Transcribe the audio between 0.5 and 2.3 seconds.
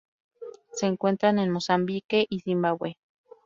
Se encuentran en Mozambique